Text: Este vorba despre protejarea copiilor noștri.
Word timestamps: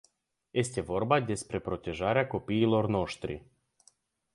Este 0.51 0.81
vorba 0.81 1.19
despre 1.19 1.59
protejarea 1.59 2.27
copiilor 2.27 2.87
noștri. 2.87 3.45